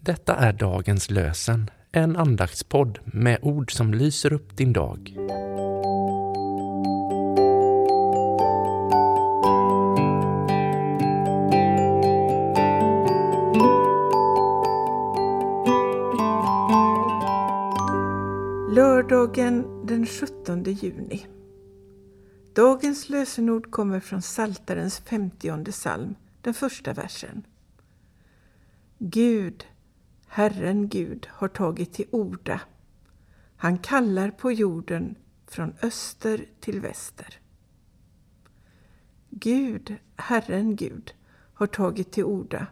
Detta 0.00 0.34
är 0.34 0.52
dagens 0.52 1.10
lösen, 1.10 1.70
en 1.92 2.16
andaktspodd 2.16 2.98
med 3.04 3.38
ord 3.42 3.72
som 3.72 3.94
lyser 3.94 4.32
upp 4.32 4.56
din 4.56 4.72
dag. 4.72 5.16
Lördagen 18.74 19.86
den 19.86 20.06
17 20.06 20.64
juni. 20.64 21.26
Dagens 22.54 23.08
lösenord 23.08 23.70
kommer 23.70 24.00
från 24.00 24.22
Saltarens 24.22 24.98
50 24.98 25.72
psalm, 25.72 26.14
den 26.40 26.54
första 26.54 26.92
versen. 26.92 27.46
Gud, 28.98 29.64
Herren 30.34 30.88
Gud, 30.88 31.28
har 31.30 31.48
tagit 31.48 31.92
till 31.92 32.06
orda. 32.10 32.60
Han 33.56 33.78
kallar 33.78 34.30
på 34.30 34.52
jorden 34.52 35.14
från 35.46 35.74
öster 35.82 36.46
till 36.60 36.80
väster. 36.80 37.40
Gud, 39.30 39.96
Herren 40.16 40.76
Gud, 40.76 41.14
har 41.54 41.66
tagit 41.66 42.12
till 42.12 42.24
orda. 42.24 42.66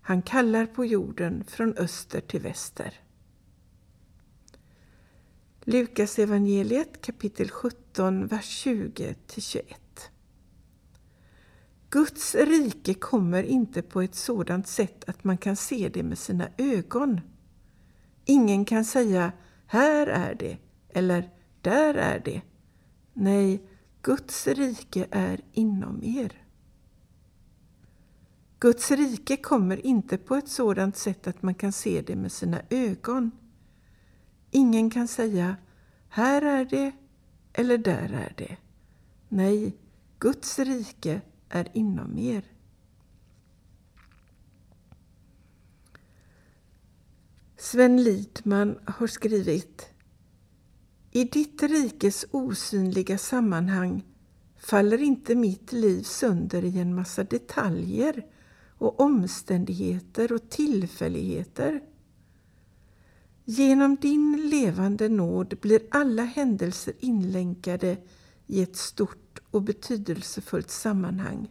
Han 0.00 0.22
kallar 0.22 0.66
på 0.66 0.84
jorden 0.84 1.44
från 1.48 1.76
öster 1.76 2.20
till 2.20 2.40
väster. 2.40 3.00
Lukas 5.60 6.18
evangeliet 6.18 7.00
kapitel 7.00 7.50
17, 7.50 8.26
vers 8.26 8.66
20-21. 8.66 9.62
Guds 11.92 12.34
rike 12.34 12.94
kommer 12.94 13.42
inte 13.42 13.82
på 13.82 14.02
ett 14.02 14.14
sådant 14.14 14.66
sätt 14.66 15.08
att 15.08 15.24
man 15.24 15.38
kan 15.38 15.56
se 15.56 15.88
det 15.88 16.02
med 16.02 16.18
sina 16.18 16.48
ögon. 16.58 17.20
Ingen 18.24 18.64
kan 18.64 18.84
säga 18.84 19.32
här 19.66 20.06
är 20.06 20.34
det 20.34 20.58
eller 20.88 21.30
där 21.60 21.94
är 21.94 22.22
det. 22.24 22.42
Nej, 23.12 23.62
Guds 24.02 24.46
rike 24.46 25.06
är 25.10 25.40
inom 25.52 26.04
er. 26.04 26.32
Guds 28.58 28.90
rike 28.90 29.36
kommer 29.36 29.86
inte 29.86 30.18
på 30.18 30.34
ett 30.34 30.48
sådant 30.48 30.96
sätt 30.96 31.26
att 31.26 31.42
man 31.42 31.54
kan 31.54 31.72
se 31.72 32.02
det 32.06 32.16
med 32.16 32.32
sina 32.32 32.60
ögon. 32.70 33.30
Ingen 34.50 34.90
kan 34.90 35.08
säga 35.08 35.56
här 36.08 36.42
är 36.42 36.64
det 36.64 36.92
eller 37.52 37.78
där 37.78 38.12
är 38.12 38.34
det. 38.36 38.56
Nej, 39.28 39.76
Guds 40.18 40.58
rike 40.58 41.20
är 41.52 41.68
inom 41.72 42.18
er. 42.18 42.44
Sven 47.56 48.02
Lidman 48.04 48.78
har 48.84 49.06
skrivit 49.06 49.86
I 51.10 51.24
ditt 51.24 51.62
rikes 51.62 52.24
osynliga 52.30 53.18
sammanhang 53.18 54.02
faller 54.56 55.02
inte 55.02 55.34
mitt 55.34 55.72
liv 55.72 56.02
sönder 56.02 56.64
i 56.64 56.78
en 56.78 56.94
massa 56.94 57.24
detaljer 57.24 58.26
och 58.78 59.00
omständigheter 59.00 60.32
och 60.32 60.50
tillfälligheter. 60.50 61.82
Genom 63.44 63.96
din 63.96 64.48
levande 64.50 65.08
nåd 65.08 65.58
blir 65.60 65.82
alla 65.90 66.24
händelser 66.24 66.94
inlänkade 67.00 67.96
i 68.46 68.62
ett 68.62 68.76
stort 68.76 69.21
och 69.52 69.62
betydelsefullt 69.62 70.70
sammanhang. 70.70 71.50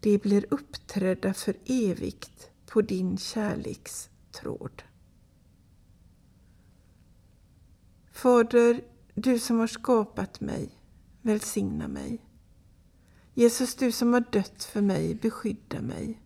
De 0.00 0.18
blir 0.18 0.46
uppträdda 0.50 1.34
för 1.34 1.56
evigt 1.64 2.50
på 2.66 2.80
din 2.82 3.18
kärleks 3.18 4.10
tråd. 4.32 4.82
Fader, 8.12 8.80
du 9.14 9.38
som 9.38 9.58
har 9.58 9.66
skapat 9.66 10.40
mig, 10.40 10.70
välsigna 11.22 11.88
mig. 11.88 12.18
Jesus, 13.34 13.74
du 13.74 13.92
som 13.92 14.12
har 14.12 14.24
dött 14.32 14.64
för 14.64 14.80
mig, 14.80 15.14
beskydda 15.14 15.80
mig. 15.80 16.22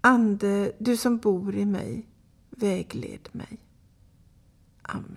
Ande, 0.00 0.72
du 0.78 0.96
som 0.96 1.18
bor 1.18 1.54
i 1.54 1.66
mig, 1.66 2.08
vägled 2.50 3.28
mig. 3.32 3.58
Amen. 4.82 5.16